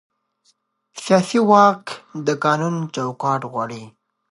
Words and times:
سیاسي 1.03 1.39
واک 1.49 1.83
د 2.27 2.27
قانون 2.43 2.75
چوکاټ 2.95 3.41
غواړي 3.51 3.83